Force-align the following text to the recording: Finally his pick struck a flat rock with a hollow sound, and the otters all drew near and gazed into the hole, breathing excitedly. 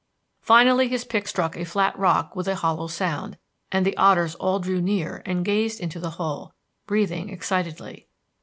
Finally 0.41 0.87
his 0.87 1.05
pick 1.05 1.27
struck 1.27 1.55
a 1.55 1.63
flat 1.63 1.95
rock 1.95 2.35
with 2.35 2.47
a 2.47 2.55
hollow 2.55 2.87
sound, 2.87 3.37
and 3.71 3.85
the 3.85 3.95
otters 3.97 4.33
all 4.33 4.57
drew 4.57 4.81
near 4.81 5.21
and 5.27 5.45
gazed 5.45 5.79
into 5.79 5.99
the 5.99 6.09
hole, 6.17 6.55
breathing 6.87 7.29
excitedly. 7.29 8.07